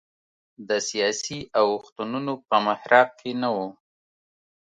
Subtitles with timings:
[0.67, 3.57] د سیاسي اوښتونونو په محراق کې نه و.